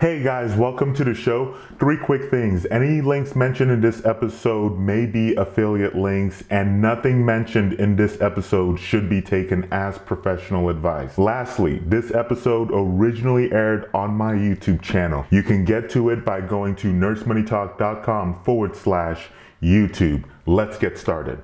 Hey 0.00 0.22
guys, 0.22 0.54
welcome 0.54 0.94
to 0.94 1.02
the 1.02 1.12
show. 1.12 1.56
Three 1.80 1.96
quick 1.96 2.30
things. 2.30 2.64
Any 2.70 3.00
links 3.00 3.34
mentioned 3.34 3.72
in 3.72 3.80
this 3.80 4.04
episode 4.04 4.78
may 4.78 5.06
be 5.06 5.34
affiliate 5.34 5.96
links, 5.96 6.44
and 6.50 6.80
nothing 6.80 7.26
mentioned 7.26 7.72
in 7.72 7.96
this 7.96 8.20
episode 8.20 8.78
should 8.78 9.10
be 9.10 9.20
taken 9.20 9.66
as 9.72 9.98
professional 9.98 10.68
advice. 10.68 11.18
Lastly, 11.18 11.80
this 11.80 12.14
episode 12.14 12.70
originally 12.72 13.50
aired 13.50 13.90
on 13.92 14.12
my 14.12 14.34
YouTube 14.34 14.80
channel. 14.82 15.26
You 15.30 15.42
can 15.42 15.64
get 15.64 15.90
to 15.90 16.10
it 16.10 16.24
by 16.24 16.42
going 16.42 16.76
to 16.76 16.92
nursemoneytalk.com 16.92 18.44
forward 18.44 18.76
slash 18.76 19.30
YouTube. 19.60 20.22
Let's 20.46 20.78
get 20.78 20.96
started. 20.96 21.42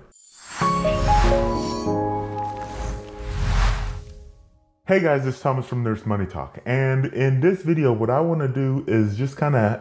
Hey 4.86 5.00
guys, 5.00 5.26
it's 5.26 5.40
Thomas 5.40 5.64
from 5.64 5.82
Nurse 5.82 6.04
Money 6.04 6.26
Talk. 6.26 6.58
And 6.66 7.06
in 7.06 7.40
this 7.40 7.62
video, 7.62 7.90
what 7.90 8.10
I 8.10 8.20
want 8.20 8.40
to 8.40 8.48
do 8.48 8.84
is 8.86 9.16
just 9.16 9.34
kind 9.34 9.56
of 9.56 9.80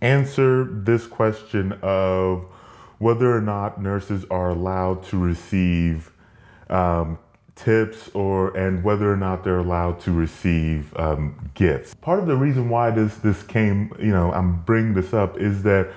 answer 0.00 0.64
this 0.64 1.06
question 1.06 1.78
of 1.82 2.46
whether 2.96 3.36
or 3.36 3.42
not 3.42 3.82
nurses 3.82 4.24
are 4.30 4.48
allowed 4.48 5.02
to 5.08 5.18
receive 5.18 6.10
um, 6.70 7.18
tips 7.54 8.08
or 8.14 8.56
and 8.56 8.82
whether 8.82 9.12
or 9.12 9.16
not 9.18 9.44
they're 9.44 9.58
allowed 9.58 10.00
to 10.00 10.12
receive 10.12 10.96
um, 10.96 11.50
gifts. 11.52 11.92
Part 11.92 12.18
of 12.18 12.24
the 12.26 12.36
reason 12.38 12.70
why 12.70 12.92
this 12.92 13.16
this 13.16 13.42
came, 13.42 13.92
you 13.98 14.10
know, 14.10 14.32
I'm 14.32 14.62
bringing 14.62 14.94
this 14.94 15.12
up 15.12 15.36
is 15.36 15.64
that 15.64 15.92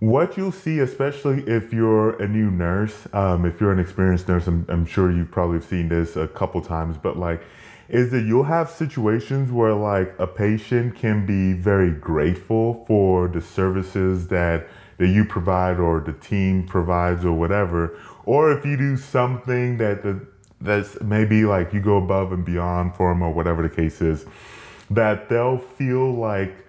what 0.00 0.36
you'll 0.36 0.52
see, 0.52 0.78
especially 0.78 1.42
if 1.48 1.72
you're 1.72 2.20
a 2.22 2.28
new 2.28 2.50
nurse, 2.50 3.08
um, 3.12 3.44
if 3.44 3.60
you're 3.60 3.72
an 3.72 3.80
experienced 3.80 4.28
nurse, 4.28 4.46
I'm, 4.46 4.64
I'm 4.68 4.86
sure 4.86 5.10
you've 5.10 5.30
probably 5.30 5.60
seen 5.60 5.88
this 5.88 6.16
a 6.16 6.28
couple 6.28 6.60
times, 6.60 6.96
but 6.96 7.16
like, 7.18 7.42
is 7.88 8.10
that 8.10 8.22
you'll 8.22 8.44
have 8.44 8.70
situations 8.70 9.50
where 9.50 9.72
like 9.74 10.14
a 10.18 10.26
patient 10.26 10.94
can 10.94 11.24
be 11.24 11.54
very 11.54 11.90
grateful 11.90 12.84
for 12.86 13.28
the 13.28 13.40
services 13.40 14.28
that 14.28 14.68
that 14.98 15.08
you 15.08 15.24
provide 15.24 15.78
or 15.78 16.00
the 16.00 16.12
team 16.12 16.66
provides 16.66 17.24
or 17.24 17.32
whatever, 17.32 17.96
or 18.24 18.52
if 18.52 18.64
you 18.64 18.76
do 18.76 18.96
something 18.96 19.78
that 19.78 20.02
the, 20.02 20.20
that's 20.60 21.00
maybe 21.00 21.44
like 21.44 21.72
you 21.72 21.80
go 21.80 21.96
above 21.96 22.32
and 22.32 22.44
beyond 22.44 22.94
for 22.96 23.10
them 23.10 23.22
or 23.22 23.32
whatever 23.32 23.62
the 23.62 23.68
case 23.68 24.02
is, 24.02 24.26
that 24.90 25.28
they'll 25.28 25.58
feel 25.58 26.12
like 26.12 26.66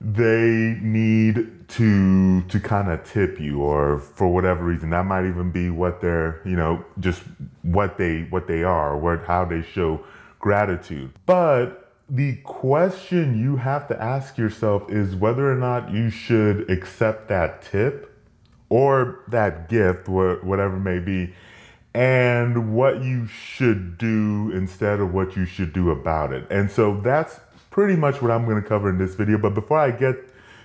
they 0.00 0.78
need 0.80 1.68
to 1.68 2.42
to 2.42 2.60
kind 2.60 2.88
of 2.88 3.02
tip 3.04 3.40
you 3.40 3.60
or 3.60 3.98
for 3.98 4.28
whatever 4.28 4.64
reason 4.64 4.90
that 4.90 5.04
might 5.04 5.26
even 5.26 5.50
be 5.50 5.70
what 5.70 6.00
they're 6.00 6.40
you 6.44 6.54
know 6.54 6.84
just 7.00 7.22
what 7.62 7.98
they 7.98 8.22
what 8.30 8.46
they 8.46 8.62
are 8.62 8.96
what 8.96 9.24
how 9.24 9.44
they 9.44 9.60
show 9.60 10.00
gratitude. 10.38 11.12
But 11.26 11.92
the 12.08 12.36
question 12.36 13.38
you 13.38 13.56
have 13.56 13.88
to 13.88 14.02
ask 14.02 14.38
yourself 14.38 14.90
is 14.90 15.14
whether 15.14 15.50
or 15.50 15.56
not 15.56 15.92
you 15.92 16.10
should 16.10 16.70
accept 16.70 17.28
that 17.28 17.62
tip 17.62 18.14
or 18.70 19.20
that 19.28 19.68
gift 19.68 20.08
whatever 20.08 20.76
it 20.76 20.80
may 20.80 20.98
be 20.98 21.34
and 21.94 22.74
what 22.74 23.02
you 23.02 23.26
should 23.26 23.98
do 23.98 24.50
instead 24.52 25.00
of 25.00 25.12
what 25.12 25.36
you 25.36 25.44
should 25.44 25.72
do 25.72 25.90
about 25.90 26.32
it. 26.32 26.46
And 26.50 26.70
so 26.70 27.00
that's 27.00 27.40
pretty 27.70 27.96
much 27.96 28.20
what 28.22 28.30
I'm 28.30 28.44
going 28.44 28.60
to 28.62 28.68
cover 28.68 28.88
in 28.90 28.98
this 28.98 29.14
video. 29.14 29.38
But 29.38 29.54
before 29.54 29.78
I 29.78 29.90
get 29.90 30.16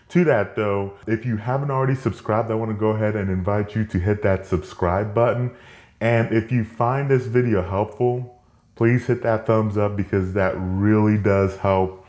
to 0.09 0.23
that 0.25 0.55
though, 0.55 0.93
if 1.07 1.25
you 1.25 1.37
haven't 1.37 1.71
already 1.71 1.95
subscribed, 1.95 2.51
I 2.51 2.55
want 2.55 2.71
to 2.71 2.77
go 2.77 2.89
ahead 2.89 3.15
and 3.15 3.29
invite 3.29 3.75
you 3.75 3.85
to 3.85 3.99
hit 3.99 4.21
that 4.23 4.45
subscribe 4.45 5.13
button. 5.13 5.55
And 5.99 6.33
if 6.33 6.51
you 6.51 6.63
find 6.63 7.09
this 7.09 7.25
video 7.25 7.61
helpful, 7.61 8.41
please 8.75 9.05
hit 9.05 9.23
that 9.23 9.45
thumbs 9.45 9.77
up 9.77 9.95
because 9.95 10.33
that 10.33 10.53
really 10.57 11.17
does 11.17 11.57
help 11.57 12.05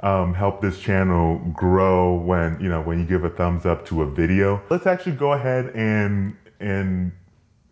um, 0.00 0.34
help 0.34 0.60
this 0.60 0.78
channel 0.78 1.38
grow 1.54 2.14
when 2.14 2.60
you 2.60 2.68
know 2.68 2.82
when 2.82 2.98
you 2.98 3.06
give 3.06 3.24
a 3.24 3.30
thumbs 3.30 3.64
up 3.64 3.86
to 3.86 4.02
a 4.02 4.10
video. 4.10 4.62
Let's 4.68 4.86
actually 4.86 5.16
go 5.16 5.32
ahead 5.32 5.66
and 5.74 6.36
and 6.60 7.12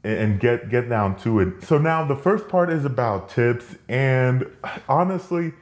and 0.04 0.40
get 0.40 0.70
get 0.70 0.88
down 0.88 1.16
to 1.20 1.40
it. 1.40 1.62
So 1.62 1.78
now 1.78 2.04
the 2.04 2.16
first 2.16 2.48
part 2.48 2.70
is 2.70 2.84
about 2.84 3.28
tips 3.28 3.76
and 3.88 4.46
honestly 4.88 5.52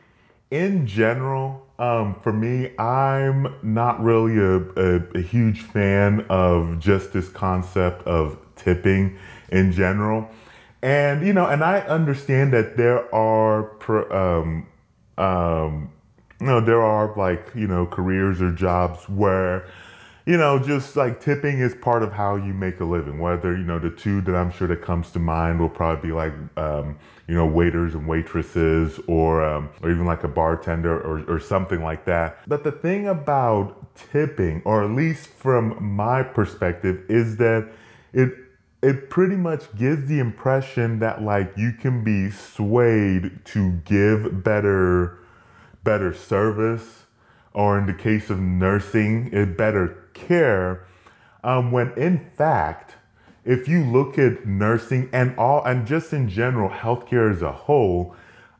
in 0.51 0.87
general, 0.87 1.67
um, 1.79 2.17
for 2.23 2.33
me, 2.33 2.77
I'm 2.79 3.55
not 3.63 4.03
really 4.03 4.37
a, 4.39 4.59
a, 4.77 5.03
a, 5.15 5.23
huge 5.23 5.63
fan 5.63 6.27
of 6.29 6.79
just 6.79 7.13
this 7.13 7.29
concept 7.29 8.07
of 8.07 8.37
tipping 8.57 9.17
in 9.49 9.73
general. 9.73 10.29
And, 10.83 11.27
you 11.27 11.33
know, 11.33 11.47
and 11.47 11.65
I 11.65 11.81
understand 11.81 12.53
that 12.53 12.77
there 12.77 13.13
are, 13.15 13.71
um, 14.13 14.67
um, 15.17 15.91
you 16.41 16.47
know, 16.47 16.61
there 16.61 16.83
are 16.83 17.15
like, 17.17 17.49
you 17.55 17.67
know, 17.67 17.87
careers 17.87 18.43
or 18.43 18.51
jobs 18.53 19.09
where, 19.09 19.67
you 20.31 20.37
know, 20.37 20.61
just 20.61 20.95
like 20.95 21.21
tipping 21.21 21.59
is 21.59 21.75
part 21.75 22.05
of 22.05 22.13
how 22.13 22.37
you 22.37 22.55
make 22.55 22.79
a 22.79 22.85
living. 22.85 23.19
Whether, 23.19 23.51
you 23.57 23.65
know, 23.65 23.81
the 23.81 23.91
two 23.91 24.21
that 24.21 24.37
I'm 24.37 24.53
sure 24.53 24.69
that 24.69 24.81
comes 24.81 25.11
to 25.11 25.19
mind 25.19 25.59
will 25.59 25.69
probably 25.69 26.11
be 26.11 26.15
like, 26.15 26.33
um, 26.57 27.01
you 27.27 27.35
know, 27.35 27.47
waiters 27.47 27.97
and 27.97 28.07
waitresses 28.07 29.01
or, 29.09 29.45
um, 29.45 29.71
or 29.83 29.91
even 29.91 30.07
like 30.07 30.23
a 30.23 30.29
bartender 30.29 31.01
or, 31.01 31.25
or 31.29 31.41
something 31.41 31.83
like 31.83 32.05
that. 32.05 32.39
But 32.47 32.63
the 32.63 32.71
thing 32.71 33.09
about 33.09 33.97
tipping, 33.97 34.63
or 34.65 34.85
at 34.85 34.91
least 34.91 35.27
from 35.27 35.77
my 35.83 36.23
perspective, 36.23 37.03
is 37.09 37.39
that 37.39 37.69
it, 38.13 38.33
it 38.85 39.11
pretty 39.11 39.35
much 39.35 39.75
gives 39.77 40.07
the 40.07 40.21
impression 40.21 41.01
that 41.01 41.23
like 41.23 41.53
you 41.57 41.73
can 41.73 42.05
be 42.05 42.31
swayed 42.31 43.45
to 43.47 43.73
give 43.85 44.45
better, 44.45 45.19
better 45.83 46.15
service 46.15 47.07
or 47.53 47.79
in 47.79 47.87
the 47.87 47.95
case 47.95 48.31
of 48.31 48.39
nursing, 48.41 49.31
it 49.33 49.57
better 49.57 50.09
care 50.15 50.87
um, 51.43 51.73
when 51.73 51.93
in 51.97 52.31
fact, 52.37 52.97
if 53.45 53.67
you 53.67 53.85
look 53.85 54.19
at 54.19 54.47
nursing 54.47 55.09
and 55.13 55.37
all, 55.39 55.65
and 55.65 55.87
just 55.87 56.13
in 56.13 56.29
general, 56.29 56.69
healthcare 56.69 57.33
as 57.33 57.43
a 57.43 57.53
whole, 57.53 58.15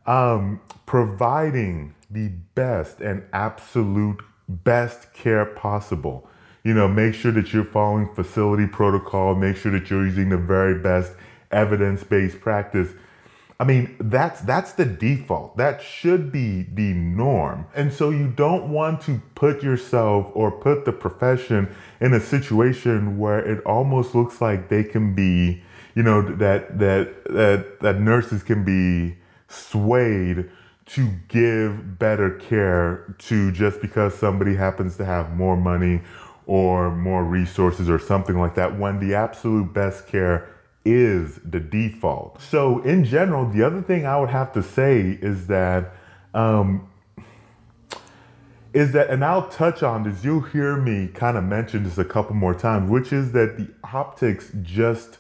um, 0.07 0.61
providing 0.87 1.95
the 2.11 2.29
best 2.55 3.01
and 3.01 3.25
absolute 3.33 4.21
best 4.49 5.13
care 5.13 5.45
possible. 5.45 6.29
You 6.65 6.75
know, 6.75 6.89
make 6.89 7.15
sure 7.15 7.33
that 7.33 7.53
you're 7.53 7.65
following 7.65 8.13
facility 8.15 8.67
protocol, 8.67 9.35
make 9.35 9.57
sure 9.57 9.73
that 9.73 9.91
you're 9.91 10.05
using 10.05 10.31
the 10.31 10.39
very 10.39 10.79
best 10.79 11.13
evidence 11.51 12.03
based 12.05 12.41
practice 12.41 12.91
I 13.61 13.65
mean, 13.65 13.95
that's 14.01 14.41
that's 14.41 14.73
the 14.73 14.87
default. 14.87 15.59
That 15.59 15.83
should 15.83 16.33
be 16.33 16.63
the 16.63 16.95
norm. 16.95 17.67
And 17.75 17.93
so 17.93 18.09
you 18.09 18.29
don't 18.29 18.71
want 18.71 19.03
to 19.03 19.21
put 19.35 19.63
yourself 19.63 20.33
or 20.33 20.51
put 20.51 20.87
the 20.87 20.93
profession 20.93 21.69
in 22.01 22.15
a 22.15 22.21
situation 22.21 23.19
where 23.19 23.39
it 23.39 23.63
almost 23.65 24.15
looks 24.15 24.41
like 24.41 24.71
they 24.71 24.83
can 24.83 25.15
be, 25.15 25.63
you 25.95 26.03
know, 26.03 26.23
that 26.37 26.79
that 26.79 27.25
that 27.25 27.81
that 27.81 28.01
nurses 28.01 28.43
can 28.43 28.65
be 28.65 29.19
swayed 29.49 30.49
to 30.87 31.11
give 31.29 31.99
better 31.99 32.31
care 32.31 33.15
to 33.19 33.53
just 33.53 33.83
because 33.83 34.15
somebody 34.15 34.55
happens 34.55 34.97
to 34.97 35.05
have 35.05 35.37
more 35.37 35.57
money 35.57 36.01
or 36.47 36.91
more 36.97 37.25
resources 37.25 37.91
or 37.91 37.99
something 37.99 38.39
like 38.41 38.55
that 38.55 38.79
when 38.79 38.99
the 39.01 39.15
absolute 39.15 39.71
best 39.75 40.07
care 40.07 40.49
is 40.85 41.39
the 41.45 41.61
default. 41.61 42.41
So, 42.41 42.81
in 42.83 43.05
general, 43.05 43.49
the 43.49 43.63
other 43.63 43.83
thing 43.83 44.07
I 44.07 44.19
would 44.19 44.31
have 44.31 44.53
to 44.53 44.63
say 44.63 45.19
is 45.21 45.47
that, 45.49 45.93
um, 46.33 46.89
is 48.73 48.93
that, 48.93 49.11
and 49.11 49.25
I'll 49.25 49.49
touch 49.49 49.83
on 49.83 50.05
this, 50.05 50.25
you'll 50.25 50.41
hear 50.41 50.77
me 50.77 51.09
kind 51.09 51.37
of 51.37 51.45
mention 51.45 51.85
this 51.85 51.99
a 51.99 52.05
couple 52.05 52.35
more 52.35 52.55
times, 52.55 52.91
which 52.91 53.13
is 53.13 53.33
that 53.33 53.57
the 53.59 53.69
optics 53.93 54.53
just 54.63 55.19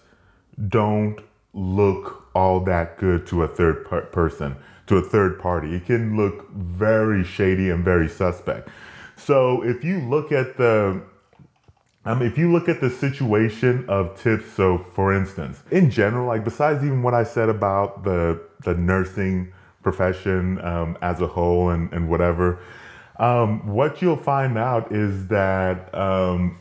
don't 0.68 1.20
look 1.52 2.28
all 2.34 2.60
that 2.60 2.96
good 2.96 3.26
to 3.26 3.42
a 3.42 3.48
third 3.48 3.84
per- 3.84 4.02
person, 4.02 4.56
to 4.86 4.96
a 4.96 5.02
third 5.02 5.38
party. 5.38 5.74
It 5.74 5.86
can 5.86 6.16
look 6.16 6.50
very 6.52 7.24
shady 7.24 7.70
and 7.70 7.84
very 7.84 8.08
suspect. 8.08 8.68
So, 9.16 9.62
if 9.62 9.84
you 9.84 10.00
look 10.00 10.32
at 10.32 10.56
the 10.56 11.02
um, 12.04 12.22
if 12.22 12.38
you 12.38 12.50
look 12.50 12.68
at 12.68 12.80
the 12.80 12.88
situation 12.90 13.84
of 13.88 14.20
tips, 14.20 14.50
so 14.52 14.78
for 14.78 15.14
instance, 15.14 15.62
in 15.70 15.90
general, 15.90 16.26
like 16.26 16.44
besides 16.44 16.82
even 16.82 17.02
what 17.02 17.14
I 17.14 17.24
said 17.24 17.48
about 17.48 18.04
the 18.04 18.40
the 18.64 18.74
nursing 18.74 19.52
profession 19.82 20.60
um, 20.62 20.96
as 21.02 21.20
a 21.20 21.26
whole 21.26 21.70
and, 21.70 21.92
and 21.92 22.08
whatever, 22.08 22.58
um, 23.18 23.66
what 23.66 24.00
you'll 24.00 24.16
find 24.16 24.56
out 24.56 24.92
is 24.92 25.26
that 25.28 25.94
um, 25.94 26.58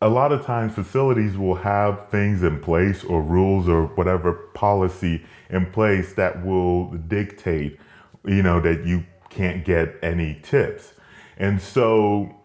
a 0.00 0.08
lot 0.08 0.32
of 0.32 0.44
times 0.44 0.74
facilities 0.74 1.36
will 1.36 1.56
have 1.56 2.08
things 2.08 2.42
in 2.42 2.60
place 2.60 3.04
or 3.04 3.22
rules 3.22 3.68
or 3.68 3.86
whatever 3.86 4.32
policy 4.54 5.24
in 5.50 5.66
place 5.66 6.14
that 6.14 6.44
will 6.44 6.92
dictate, 6.92 7.78
you 8.24 8.42
know, 8.42 8.60
that 8.60 8.84
you 8.84 9.04
can't 9.30 9.64
get 9.64 9.96
any 10.02 10.40
tips. 10.42 10.94
And 11.36 11.60
so 11.60 12.37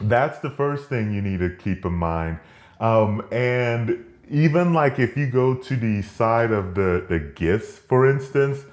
that's 0.00 0.38
the 0.40 0.50
first 0.50 0.88
thing 0.88 1.12
you 1.12 1.22
need 1.22 1.40
to 1.40 1.50
keep 1.50 1.84
in 1.84 1.92
mind. 1.92 2.38
Um, 2.80 3.26
and 3.32 4.04
even 4.30 4.72
like 4.72 4.98
if 4.98 5.16
you 5.16 5.26
go 5.26 5.54
to 5.54 5.76
the 5.76 6.02
side 6.02 6.52
of 6.52 6.74
the, 6.74 7.04
the 7.08 7.18
gifts, 7.18 7.78
for 7.78 8.08
instance, 8.08 8.64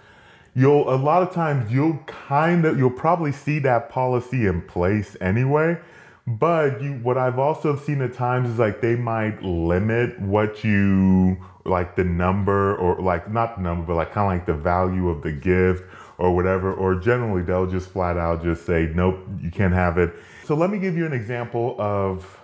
you'll 0.55 0.89
a 0.91 0.95
lot 0.95 1.21
of 1.21 1.33
times 1.33 1.71
you'll 1.71 1.97
kind 2.05 2.65
of 2.65 2.77
you'll 2.79 2.89
probably 2.89 3.31
see 3.31 3.59
that 3.59 3.89
policy 3.89 4.45
in 4.47 4.61
place 4.61 5.17
anyway 5.19 5.77
but 6.25 6.81
you 6.81 6.93
what 7.03 7.17
i've 7.17 7.37
also 7.37 7.75
seen 7.75 8.01
at 8.01 8.13
times 8.13 8.49
is 8.49 8.57
like 8.57 8.81
they 8.81 8.95
might 8.95 9.43
limit 9.43 10.17
what 10.19 10.63
you 10.63 11.37
like 11.65 11.95
the 11.95 12.03
number 12.03 12.75
or 12.75 13.01
like 13.01 13.31
not 13.31 13.57
the 13.57 13.61
number 13.61 13.85
but 13.87 13.95
like 13.95 14.11
kind 14.11 14.31
of 14.31 14.39
like 14.39 14.45
the 14.45 14.53
value 14.53 15.09
of 15.09 15.21
the 15.23 15.31
gift 15.31 15.83
or 16.17 16.33
whatever 16.35 16.73
or 16.73 16.95
generally 16.95 17.41
they'll 17.41 17.67
just 17.67 17.89
flat 17.89 18.17
out 18.17 18.43
just 18.43 18.65
say 18.65 18.91
nope 18.95 19.19
you 19.39 19.51
can't 19.51 19.73
have 19.73 19.97
it. 19.97 20.13
So 20.45 20.55
let 20.55 20.69
me 20.69 20.79
give 20.79 20.95
you 20.95 21.05
an 21.05 21.13
example 21.13 21.75
of 21.79 22.39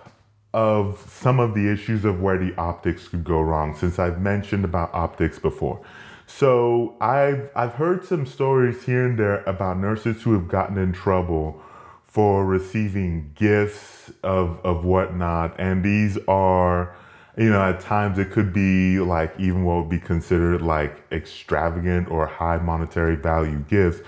of 0.54 1.02
some 1.08 1.40
of 1.40 1.54
the 1.54 1.72
issues 1.72 2.04
of 2.04 2.20
where 2.20 2.36
the 2.36 2.54
optics 2.56 3.08
could 3.08 3.24
go 3.24 3.40
wrong 3.40 3.74
since 3.74 3.98
i've 3.98 4.20
mentioned 4.20 4.64
about 4.64 4.92
optics 4.92 5.38
before. 5.38 5.80
So 6.26 6.96
I've 7.00 7.50
I've 7.54 7.74
heard 7.74 8.04
some 8.04 8.26
stories 8.26 8.84
here 8.84 9.06
and 9.06 9.18
there 9.18 9.42
about 9.44 9.78
nurses 9.78 10.22
who 10.22 10.32
have 10.32 10.48
gotten 10.48 10.78
in 10.78 10.92
trouble 10.92 11.62
for 12.06 12.44
receiving 12.44 13.32
gifts 13.34 14.10
of 14.22 14.58
of 14.64 14.84
whatnot, 14.84 15.58
and 15.58 15.82
these 15.82 16.18
are, 16.28 16.94
you 17.36 17.50
know, 17.50 17.62
at 17.62 17.80
times 17.80 18.18
it 18.18 18.30
could 18.30 18.52
be 18.52 18.98
like 18.98 19.34
even 19.38 19.64
what 19.64 19.76
would 19.78 19.88
be 19.88 19.98
considered 19.98 20.62
like 20.62 21.02
extravagant 21.10 22.10
or 22.10 22.26
high 22.26 22.58
monetary 22.58 23.16
value 23.16 23.58
gifts 23.68 24.00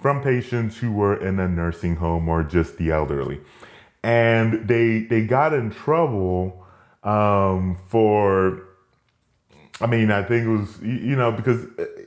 from 0.00 0.22
patients 0.22 0.78
who 0.78 0.92
were 0.92 1.16
in 1.16 1.38
a 1.38 1.48
nursing 1.48 1.96
home 1.96 2.28
or 2.28 2.42
just 2.42 2.76
the 2.76 2.90
elderly, 2.90 3.40
and 4.02 4.66
they 4.68 5.00
they 5.00 5.24
got 5.24 5.52
in 5.52 5.70
trouble 5.70 6.66
um, 7.04 7.78
for 7.88 8.62
I 9.80 9.86
mean, 9.86 10.10
I 10.12 10.22
think 10.22 10.46
it 10.46 10.50
was, 10.50 10.80
you 10.82 11.16
know, 11.16 11.32
because, 11.32 11.66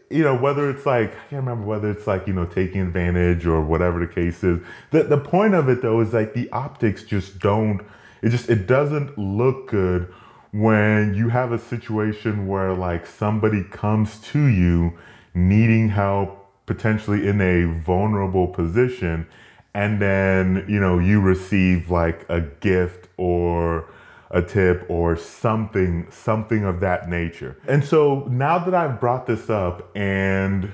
you 0.09 0.23
know, 0.23 0.35
whether 0.35 0.69
it's 0.69 0.85
like, 0.85 1.11
I 1.11 1.19
can't 1.29 1.45
remember 1.45 1.65
whether 1.65 1.91
it's 1.91 2.07
like, 2.07 2.25
you 2.25 2.33
know, 2.33 2.45
taking 2.45 2.79
advantage 2.79 3.45
or 3.45 3.61
whatever 3.61 3.99
the 3.99 4.11
case 4.11 4.41
is. 4.41 4.61
The, 4.91 5.03
the 5.03 5.17
point 5.17 5.53
of 5.53 5.67
it 5.67 5.81
though 5.81 5.99
is 5.99 6.13
like 6.13 6.33
the 6.33 6.49
optics 6.51 7.03
just 7.03 7.39
don't, 7.39 7.81
it 8.21 8.29
just, 8.29 8.49
it 8.49 8.67
doesn't 8.67 9.17
look 9.17 9.67
good 9.67 10.13
when 10.51 11.13
you 11.13 11.29
have 11.29 11.51
a 11.51 11.59
situation 11.59 12.47
where 12.47 12.73
like 12.73 13.05
somebody 13.05 13.63
comes 13.63 14.19
to 14.19 14.45
you 14.45 14.97
needing 15.33 15.89
help, 15.89 16.49
potentially 16.65 17.27
in 17.27 17.39
a 17.41 17.65
vulnerable 17.81 18.47
position, 18.47 19.27
and 19.73 20.01
then, 20.01 20.65
you 20.67 20.79
know, 20.79 20.97
you 20.97 21.21
receive 21.21 21.91
like 21.91 22.25
a 22.29 22.41
gift 22.41 23.07
or, 23.17 23.87
a 24.31 24.41
tip 24.41 24.85
or 24.89 25.15
something 25.15 26.07
something 26.11 26.63
of 26.63 26.79
that 26.81 27.09
nature. 27.09 27.57
And 27.67 27.83
so 27.83 28.25
now 28.29 28.59
that 28.59 28.73
I've 28.73 28.99
brought 28.99 29.25
this 29.25 29.49
up 29.49 29.89
and 29.95 30.71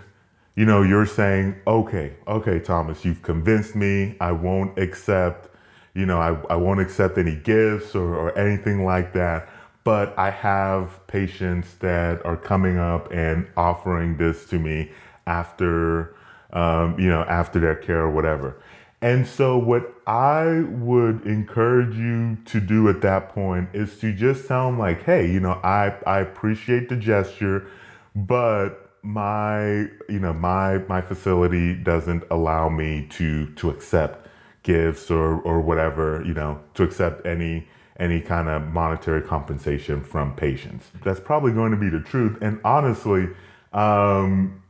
you 0.55 0.65
know 0.65 0.81
you're 0.81 1.05
saying 1.05 1.55
okay 1.65 2.13
okay 2.27 2.59
Thomas 2.59 3.05
you've 3.05 3.21
convinced 3.21 3.75
me 3.75 4.15
I 4.19 4.31
won't 4.31 4.77
accept 4.77 5.49
you 5.93 6.05
know 6.05 6.19
I, 6.19 6.35
I 6.51 6.55
won't 6.55 6.79
accept 6.79 7.17
any 7.17 7.35
gifts 7.35 7.95
or, 7.95 8.15
or 8.15 8.37
anything 8.37 8.85
like 8.85 9.13
that 9.13 9.49
but 9.83 10.17
I 10.17 10.29
have 10.29 11.05
patients 11.07 11.75
that 11.75 12.25
are 12.25 12.37
coming 12.37 12.77
up 12.77 13.11
and 13.11 13.47
offering 13.57 14.17
this 14.17 14.45
to 14.47 14.59
me 14.59 14.91
after 15.25 16.15
um, 16.51 16.99
you 16.99 17.09
know 17.09 17.21
after 17.23 17.59
their 17.59 17.75
care 17.75 18.01
or 18.01 18.11
whatever. 18.11 18.57
And 19.03 19.27
so, 19.27 19.57
what 19.57 19.93
I 20.07 20.61
would 20.61 21.27
encourage 21.27 21.97
you 21.97 22.37
to 22.45 22.61
do 22.61 22.87
at 22.87 23.01
that 23.01 23.35
point 23.35 23.67
is 23.73 23.99
to 23.99 24.13
just 24.13 24.47
tell 24.47 24.67
them, 24.67 24.79
like, 24.79 25.03
hey, 25.03 25.29
you 25.29 25.41
know, 25.41 25.59
I, 25.61 25.93
I 26.07 26.21
appreciate 26.21 26.87
the 26.87 26.95
gesture, 26.95 27.67
but 28.15 28.91
my, 29.01 29.89
you 30.07 30.19
know, 30.21 30.31
my, 30.31 30.77
my 30.87 31.01
facility 31.01 31.75
doesn't 31.75 32.23
allow 32.31 32.69
me 32.69 33.05
to, 33.11 33.53
to 33.55 33.69
accept 33.69 34.25
gifts 34.63 35.11
or, 35.11 35.41
or 35.41 35.59
whatever, 35.59 36.23
you 36.25 36.33
know, 36.33 36.61
to 36.75 36.83
accept 36.83 37.25
any, 37.25 37.67
any 37.99 38.19
kind 38.19 38.49
of 38.49 38.63
monetary 38.73 39.21
compensation 39.21 40.03
from 40.03 40.35
patients. 40.35 40.89
That's 41.03 41.19
probably 41.19 41.51
going 41.51 41.71
to 41.71 41.77
be 41.77 41.89
the 41.89 41.99
truth. 41.99 42.37
And 42.41 42.59
honestly, 42.63 43.29
um, 43.71 44.63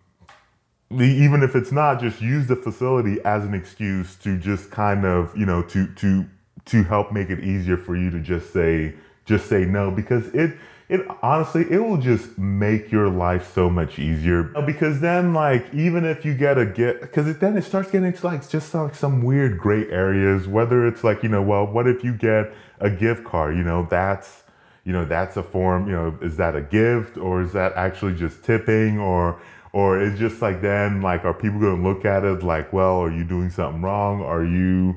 even 0.92 1.42
if 1.42 1.56
it's 1.56 1.72
not, 1.72 2.00
just 2.00 2.22
use 2.22 2.48
the 2.48 2.56
facility 2.56 3.20
as 3.26 3.44
an 3.44 3.54
excuse 3.54 4.16
to 4.18 4.38
just 4.38 4.72
kind 4.72 5.06
of, 5.06 5.36
you 5.38 5.46
know, 5.46 5.64
to 5.64 5.88
to 5.96 6.26
to 6.66 6.84
help 6.84 7.12
make 7.12 7.30
it 7.30 7.44
easier 7.44 7.78
for 7.78 7.96
you 7.96 8.10
to 8.10 8.20
just 8.20 8.54
say 8.54 8.94
just 9.26 9.48
say 9.48 9.66
no 9.66 9.90
because 9.90 10.28
it 10.30 10.56
it 10.90 11.02
honestly 11.22 11.66
it 11.70 11.80
will 11.80 11.98
just 11.98 12.38
make 12.38 12.92
your 12.92 13.10
life 13.10 13.54
so 13.54 13.70
much 13.70 14.00
easier. 14.00 14.44
Because 14.44 15.00
then 15.00 15.34
like 15.34 15.74
even 15.74 16.06
if 16.06 16.26
you 16.26 16.34
get 16.34 16.58
a 16.58 16.66
get 16.66 17.02
because 17.02 17.38
then 17.38 17.58
it 17.58 17.64
starts 17.64 17.90
getting 17.90 18.08
into 18.08 18.26
like 18.26 18.48
just 18.48 18.74
like 18.74 18.96
some 18.96 19.24
weird 19.24 19.58
gray 19.58 19.90
areas 19.90 20.48
whether 20.48 20.86
it's 20.86 21.04
like 21.04 21.24
you 21.24 21.30
know 21.30 21.42
well 21.42 21.66
what 21.66 21.88
if 21.88 22.04
you 22.04 22.14
get 22.14 22.54
a 22.80 22.90
gift 22.90 23.24
card? 23.24 23.56
You 23.56 23.64
know 23.64 23.88
that's 23.90 24.44
you 24.84 24.92
know 24.92 25.06
that's 25.06 25.38
a 25.38 25.44
form 25.44 25.88
you 25.88 25.94
know 25.94 26.18
is 26.22 26.38
that 26.38 26.56
a 26.56 26.62
gift 26.62 27.18
or 27.18 27.42
is 27.42 27.54
that 27.54 27.74
actually 27.74 28.16
just 28.16 28.44
tipping? 28.44 29.00
Or 29.00 29.40
or 29.72 30.00
it's 30.00 30.20
just 30.20 30.42
like 30.42 30.62
then 30.62 31.02
like 31.02 31.24
are 31.26 31.34
people 31.34 31.60
going 31.60 31.82
to 31.82 31.88
look 31.88 32.06
at 32.06 32.24
it 32.24 32.44
like 32.44 32.72
well 32.74 33.00
are 33.00 33.12
you 33.12 33.24
doing 33.24 33.50
something 33.50 33.82
wrong? 33.82 34.22
Are 34.22 34.44
you 34.44 34.96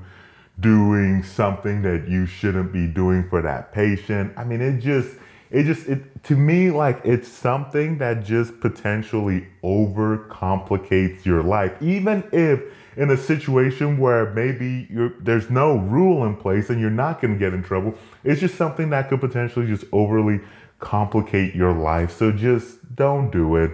doing 0.58 1.22
something 1.22 1.82
that 1.82 2.08
you 2.08 2.26
shouldn't 2.26 2.72
be 2.72 2.86
doing 2.86 3.28
for 3.28 3.40
that 3.42 3.72
patient? 3.72 4.32
I 4.36 4.44
mean 4.44 4.60
it 4.60 4.80
just 4.80 5.16
it 5.50 5.64
just 5.64 5.86
it 5.86 6.24
to 6.24 6.36
me 6.36 6.70
like 6.70 7.00
it's 7.04 7.28
something 7.28 7.98
that 7.98 8.24
just 8.24 8.58
potentially 8.60 9.46
over 9.62 10.18
complicates 10.30 11.24
your 11.24 11.42
life. 11.42 11.72
Even 11.80 12.24
if 12.32 12.62
in 12.96 13.10
a 13.10 13.16
situation 13.16 13.98
where 13.98 14.32
maybe 14.32 14.88
there's 15.20 15.50
no 15.50 15.76
rule 15.76 16.24
in 16.24 16.34
place 16.34 16.70
and 16.70 16.80
you're 16.80 16.90
not 16.90 17.20
going 17.20 17.34
to 17.34 17.38
get 17.38 17.52
in 17.52 17.62
trouble 17.62 17.94
it's 18.24 18.40
just 18.40 18.54
something 18.54 18.88
that 18.88 19.10
could 19.10 19.20
potentially 19.20 19.66
just 19.66 19.84
overly 19.92 20.40
complicate 20.78 21.54
your 21.54 21.72
life. 21.72 22.16
So 22.16 22.32
just 22.32 22.94
don't 22.94 23.30
do 23.30 23.56
it. 23.56 23.72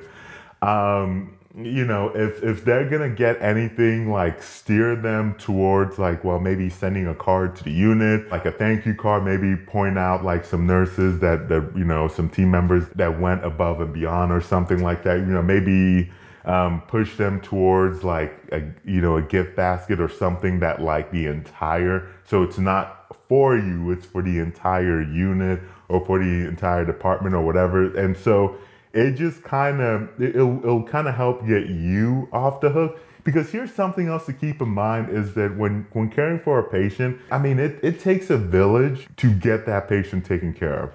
Um, 0.61 1.37
you 1.55 1.85
know, 1.85 2.11
if 2.15 2.43
if 2.43 2.65
they're 2.65 2.89
gonna 2.89 3.11
get 3.11 3.41
anything, 3.43 4.11
like 4.11 4.43
steer 4.43 4.97
them 4.97 5.35
towards 5.35 5.99
like, 5.99 6.25
well, 6.25 6.39
maybe 6.39 6.71
sending 6.71 7.07
a 7.07 7.15
card 7.15 7.57
to 7.57 7.65
the 7.65 7.71
unit, 7.71 8.31
like 8.31 8.47
a 8.47 8.53
thank 8.53 8.87
you 8.87 8.95
card, 8.95 9.25
maybe 9.25 9.57
point 9.57 9.99
out 9.99 10.25
like 10.25 10.45
some 10.47 10.67
nurses 10.67 11.21
that 11.21 11.49
that 11.51 11.73
you 11.77 11.85
know, 11.85 12.09
some 12.09 12.31
team 12.31 12.51
members 12.51 12.89
that 12.95 13.21
went 13.21 13.45
above 13.45 13.81
and 13.81 13.93
beyond 13.93 14.33
or 14.33 14.41
something 14.41 14.83
like 14.83 15.03
that. 15.03 15.19
You 15.19 15.27
know, 15.27 15.43
maybe 15.43 16.11
um, 16.47 16.83
push 16.89 17.17
them 17.17 17.41
towards 17.41 18.03
like 18.03 18.35
a 18.51 18.63
you 18.85 19.03
know 19.03 19.19
a 19.19 19.23
gift 19.23 19.55
basket 19.55 20.01
or 20.01 20.09
something 20.09 20.61
that 20.61 20.81
like 20.81 21.11
the 21.11 21.27
entire 21.27 22.09
so 22.25 22.43
it's 22.43 22.59
not 22.59 23.15
for 23.29 23.57
you, 23.57 23.91
it's 23.91 24.07
for 24.07 24.23
the 24.23 24.39
entire 24.39 25.03
unit 25.03 25.61
or 25.89 26.05
for 26.07 26.19
the 26.19 26.49
entire 26.49 26.85
department 26.85 27.35
or 27.35 27.43
whatever. 27.43 27.95
And 27.97 28.17
so 28.17 28.57
it 28.93 29.13
just 29.13 29.43
kind 29.43 29.81
of 29.81 30.21
it'll, 30.21 30.59
it'll 30.59 30.85
kind 30.85 31.09
of 31.09 31.15
help 31.15 31.47
get 31.47 31.67
you 31.67 32.29
off 32.33 32.61
the 32.61 32.71
hook. 32.71 32.99
Because 33.25 33.51
here's 33.51 33.73
something 33.73 34.09
else 34.09 34.27
to 34.27 34.33
keep 34.33 34.61
in 34.61 34.69
mind 34.69 35.09
is 35.11 35.35
that 35.35 35.57
when 35.57 35.87
when 35.93 36.11
caring 36.11 36.41
for 36.41 36.59
a 36.59 36.65
patient 36.65 37.21
i 37.31 37.39
mean 37.39 37.61
it, 37.61 37.79
it 37.83 38.01
takes 38.01 38.31
a 38.31 38.37
village 38.37 39.07
to 39.17 39.33
get 39.33 39.65
that 39.67 39.89
patient 39.89 40.25
taken 40.25 40.53
care 40.53 40.85
of. 40.85 40.91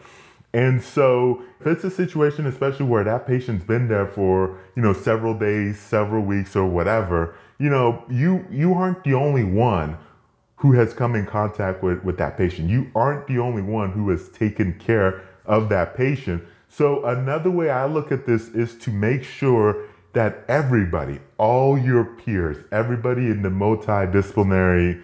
And 0.53 0.81
so 0.81 1.41
if 1.59 1.67
it's 1.67 1.83
a 1.83 1.91
situation 1.91 2.45
especially 2.45 2.85
where 2.85 3.03
that 3.03 3.27
patient's 3.27 3.65
been 3.65 3.87
there 3.87 4.07
for 4.07 4.59
you 4.75 4.81
know 4.81 4.93
several 4.93 5.33
days 5.33 5.79
several 5.79 6.23
weeks 6.23 6.55
or 6.55 6.65
whatever 6.65 7.35
you 7.59 7.69
know 7.69 8.03
you 8.09 8.45
you 8.51 8.73
aren't 8.73 9.03
the 9.03 9.13
only 9.13 9.43
one 9.43 9.97
who 10.57 10.71
has 10.73 10.93
come 10.93 11.15
in 11.15 11.25
contact 11.25 11.81
with 11.83 12.03
with 12.03 12.17
that 12.17 12.37
patient. 12.37 12.69
You 12.69 12.91
aren't 12.93 13.27
the 13.27 13.39
only 13.39 13.61
one 13.61 13.91
who 13.91 14.09
has 14.09 14.29
taken 14.29 14.77
care 14.79 15.23
of 15.45 15.69
that 15.69 15.95
patient 15.95 16.43
so, 16.77 17.03
another 17.05 17.49
way 17.49 17.71
I 17.71 17.87
look 17.87 18.11
at 18.11 18.27
this 18.27 18.49
is 18.49 18.75
to 18.79 18.91
make 18.91 19.23
sure 19.23 19.87
that 20.13 20.45
everybody, 20.47 21.19
all 21.39 21.75
your 21.75 22.05
peers, 22.05 22.63
everybody 22.71 23.31
in 23.31 23.41
the 23.41 23.49
multidisciplinary 23.49 25.01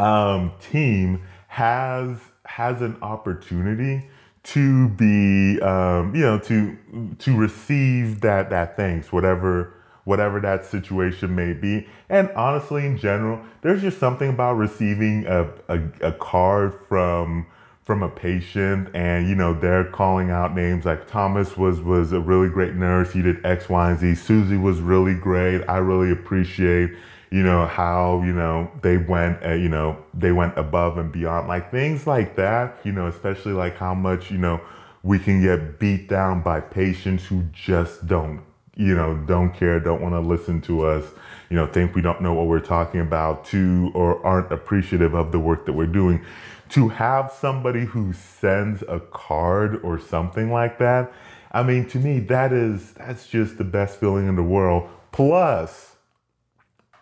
um, 0.00 0.50
team 0.60 1.22
has 1.46 2.18
has 2.44 2.82
an 2.82 2.96
opportunity 3.02 4.10
to 4.42 4.88
be, 4.88 5.60
um, 5.60 6.12
you 6.12 6.22
know, 6.22 6.40
to 6.40 6.76
to 7.20 7.36
receive 7.36 8.20
that 8.22 8.50
that 8.50 8.76
thanks, 8.76 9.12
whatever 9.12 9.74
whatever 10.02 10.40
that 10.40 10.64
situation 10.64 11.36
may 11.36 11.52
be. 11.52 11.86
And 12.08 12.28
honestly, 12.30 12.84
in 12.84 12.98
general, 12.98 13.40
there's 13.60 13.80
just 13.80 14.00
something 14.00 14.30
about 14.30 14.54
receiving 14.54 15.24
a, 15.28 15.48
a, 15.68 15.80
a 16.00 16.12
card 16.12 16.74
from 16.88 17.46
from 17.84 18.02
a 18.02 18.08
patient 18.08 18.88
and 18.94 19.28
you 19.28 19.34
know 19.34 19.52
they're 19.52 19.84
calling 19.84 20.30
out 20.30 20.54
names 20.54 20.84
like 20.84 21.06
Thomas 21.08 21.56
was 21.56 21.80
was 21.80 22.12
a 22.12 22.20
really 22.20 22.48
great 22.48 22.74
nurse. 22.74 23.12
He 23.12 23.22
did 23.22 23.44
X 23.44 23.68
Y 23.68 23.90
and 23.90 23.98
Z. 23.98 24.14
Susie 24.14 24.56
was 24.56 24.80
really 24.80 25.14
great. 25.14 25.62
I 25.68 25.78
really 25.78 26.12
appreciate 26.12 26.92
you 27.30 27.42
know 27.42 27.66
how 27.66 28.22
you 28.22 28.32
know 28.32 28.70
they 28.82 28.98
went 28.98 29.44
uh, 29.44 29.54
you 29.54 29.68
know 29.68 29.98
they 30.14 30.32
went 30.32 30.56
above 30.56 30.98
and 30.98 31.10
beyond. 31.10 31.48
Like 31.48 31.70
things 31.70 32.06
like 32.06 32.36
that 32.36 32.78
you 32.84 32.92
know 32.92 33.08
especially 33.08 33.52
like 33.52 33.76
how 33.76 33.94
much 33.94 34.30
you 34.30 34.38
know 34.38 34.60
we 35.02 35.18
can 35.18 35.42
get 35.42 35.80
beat 35.80 36.08
down 36.08 36.42
by 36.42 36.60
patients 36.60 37.24
who 37.24 37.42
just 37.52 38.06
don't 38.06 38.42
you 38.76 38.94
know, 38.94 39.14
don't 39.26 39.52
care, 39.52 39.78
don't 39.78 40.00
want 40.00 40.14
to 40.14 40.20
listen 40.20 40.60
to 40.62 40.86
us, 40.86 41.04
you 41.50 41.56
know, 41.56 41.66
think 41.66 41.94
we 41.94 42.00
don't 42.00 42.22
know 42.22 42.32
what 42.32 42.46
we're 42.46 42.60
talking 42.60 43.00
about, 43.00 43.44
to 43.44 43.90
or 43.94 44.24
aren't 44.24 44.50
appreciative 44.50 45.14
of 45.14 45.30
the 45.30 45.38
work 45.38 45.66
that 45.66 45.74
we're 45.74 45.86
doing. 45.86 46.24
To 46.72 46.88
have 46.88 47.32
somebody 47.32 47.84
who 47.84 48.12
sends 48.12 48.82
a 48.82 49.00
card 49.00 49.82
or 49.82 49.98
something 49.98 50.50
like 50.50 50.78
that, 50.78 51.12
I 51.50 51.62
mean, 51.62 51.86
to 51.90 51.98
me, 51.98 52.18
that 52.20 52.52
is 52.52 52.92
that's 52.92 53.26
just 53.26 53.58
the 53.58 53.64
best 53.64 53.98
feeling 54.00 54.26
in 54.26 54.36
the 54.36 54.42
world. 54.42 54.88
Plus, 55.10 55.96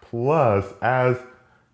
plus, 0.01 0.75
as 0.83 1.19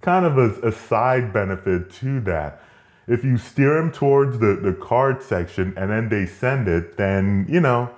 kind 0.03 0.26
of 0.26 0.37
a, 0.37 0.69
a 0.69 0.73
side 0.73 1.33
benefit 1.33 1.91
to 1.91 2.21
that, 2.21 2.62
if 3.09 3.25
you 3.25 3.38
steer 3.38 3.75
them 3.76 3.93
towards 3.93 4.38
the, 4.41 4.57
the 4.57 4.75
card 4.75 5.23
section 5.23 5.73
and 5.76 5.91
then 5.91 6.09
they 6.09 6.26
send 6.26 6.69
it, 6.69 6.97
then 6.97 7.47
you 7.49 7.61
know 7.61 7.91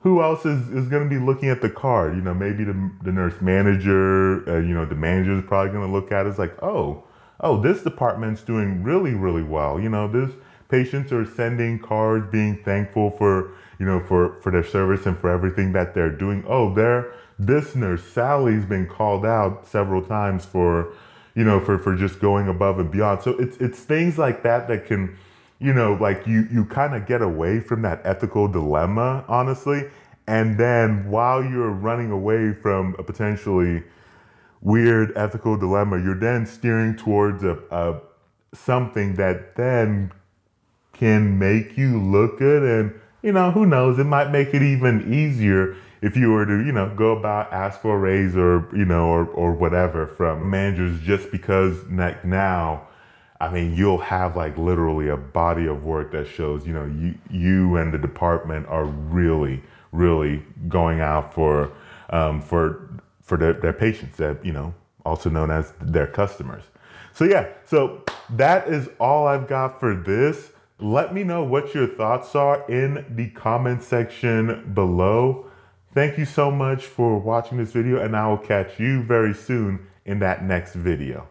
who 0.00 0.22
else 0.22 0.46
is, 0.46 0.68
is 0.70 0.88
going 0.88 1.02
to 1.02 1.10
be 1.10 1.22
looking 1.22 1.48
at 1.48 1.60
the 1.60 1.70
card? 1.70 2.14
You 2.14 2.22
know, 2.22 2.34
maybe 2.34 2.64
the, 2.64 2.90
the 3.02 3.12
nurse 3.12 3.40
manager, 3.40 4.48
uh, 4.48 4.60
you 4.60 4.74
know, 4.74 4.86
the 4.86 4.94
manager 4.94 5.36
is 5.36 5.44
probably 5.44 5.72
going 5.72 5.86
to 5.86 5.92
look 5.92 6.12
at 6.12 6.24
it. 6.24 6.30
It's 6.30 6.38
like, 6.38 6.56
oh, 6.62 7.02
oh, 7.40 7.60
this 7.60 7.82
department's 7.82 8.42
doing 8.42 8.82
really, 8.82 9.14
really 9.14 9.42
well. 9.42 9.78
You 9.80 9.88
know, 9.88 10.08
this 10.08 10.32
patients 10.68 11.12
are 11.12 11.24
sending 11.24 11.78
cards 11.78 12.26
being 12.30 12.62
thankful 12.64 13.10
for, 13.12 13.52
you 13.78 13.86
know, 13.86 14.00
for, 14.00 14.40
for 14.40 14.52
their 14.52 14.64
service 14.64 15.06
and 15.06 15.18
for 15.18 15.30
everything 15.30 15.72
that 15.72 15.94
they're 15.94 16.10
doing. 16.10 16.44
Oh, 16.46 16.74
their 16.74 17.12
this 17.38 17.76
nurse, 17.76 18.02
Sally's 18.02 18.64
been 18.64 18.86
called 18.86 19.24
out 19.24 19.66
several 19.66 20.02
times 20.02 20.44
for, 20.44 20.92
you 21.34 21.44
know, 21.44 21.60
for, 21.60 21.78
for 21.78 21.94
just 21.94 22.18
going 22.18 22.48
above 22.48 22.80
and 22.80 22.90
beyond. 22.90 23.22
So 23.22 23.38
it's, 23.38 23.56
it's 23.58 23.78
things 23.78 24.18
like 24.18 24.42
that 24.42 24.66
that 24.68 24.86
can, 24.86 25.16
you 25.60 25.72
know, 25.72 25.94
like 25.94 26.26
you 26.26 26.46
you 26.50 26.64
kind 26.64 26.94
of 26.94 27.06
get 27.06 27.22
away 27.22 27.60
from 27.60 27.82
that 27.82 28.00
ethical 28.04 28.48
dilemma, 28.48 29.24
honestly. 29.28 29.88
And 30.26 30.58
then 30.58 31.08
while 31.10 31.42
you're 31.42 31.70
running 31.70 32.10
away 32.10 32.52
from 32.52 32.94
a 32.98 33.02
potentially 33.02 33.82
weird 34.60 35.12
ethical 35.16 35.56
dilemma, 35.56 36.02
you're 36.02 36.18
then 36.18 36.46
steering 36.46 36.96
towards 36.96 37.42
a, 37.42 37.58
a 37.70 38.00
something 38.54 39.14
that 39.14 39.56
then 39.56 40.12
can 40.92 41.38
make 41.38 41.76
you 41.76 42.00
look 42.00 42.38
good 42.38 42.62
and 42.62 43.00
you 43.22 43.32
know 43.32 43.50
who 43.50 43.66
knows? 43.66 43.98
It 43.98 44.04
might 44.04 44.30
make 44.30 44.54
it 44.54 44.62
even 44.62 45.12
easier 45.12 45.76
if 46.00 46.16
you 46.16 46.30
were 46.30 46.46
to 46.46 46.64
you 46.64 46.72
know 46.72 46.94
go 46.94 47.16
about 47.16 47.52
ask 47.52 47.80
for 47.80 47.96
a 47.96 47.98
raise 47.98 48.36
or 48.36 48.68
you 48.74 48.84
know 48.84 49.06
or, 49.06 49.26
or 49.26 49.52
whatever 49.52 50.06
from 50.06 50.48
managers 50.48 51.00
just 51.00 51.30
because 51.30 51.84
like 51.90 52.24
now 52.24 52.88
I 53.40 53.50
mean, 53.50 53.76
you'll 53.76 53.98
have 53.98 54.36
like 54.36 54.58
literally 54.58 55.08
a 55.08 55.16
body 55.16 55.66
of 55.66 55.84
work 55.84 56.10
that 56.12 56.26
shows, 56.26 56.66
you 56.66 56.72
know, 56.72 56.86
you 56.86 57.14
you 57.30 57.76
and 57.76 57.92
the 57.92 57.98
department 57.98 58.66
are 58.66 58.84
really, 58.84 59.62
really 59.92 60.42
going 60.68 61.00
out 61.00 61.32
for 61.32 61.70
um, 62.10 62.42
for 62.42 62.88
for 63.28 63.36
their, 63.36 63.52
their 63.52 63.74
patients 63.74 64.16
that 64.16 64.44
you 64.44 64.52
know, 64.52 64.74
also 65.04 65.28
known 65.28 65.50
as 65.50 65.72
their 65.80 66.06
customers. 66.06 66.64
So 67.12 67.24
yeah, 67.24 67.48
so 67.64 68.04
that 68.30 68.68
is 68.68 68.88
all 68.98 69.26
I've 69.26 69.46
got 69.46 69.78
for 69.78 69.94
this. 69.94 70.52
Let 70.80 71.12
me 71.12 71.24
know 71.24 71.42
what 71.42 71.74
your 71.74 71.86
thoughts 71.86 72.34
are 72.34 72.68
in 72.70 73.04
the 73.10 73.28
comment 73.30 73.82
section 73.82 74.72
below. 74.72 75.46
Thank 75.92 76.16
you 76.16 76.24
so 76.24 76.50
much 76.50 76.84
for 76.86 77.18
watching 77.18 77.58
this 77.58 77.72
video, 77.72 78.00
and 78.00 78.16
I 78.16 78.28
will 78.28 78.38
catch 78.38 78.78
you 78.78 79.02
very 79.02 79.34
soon 79.34 79.86
in 80.04 80.20
that 80.20 80.44
next 80.44 80.74
video. 80.74 81.26